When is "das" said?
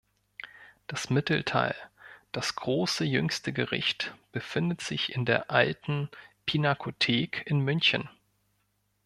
0.87-1.11, 2.31-2.55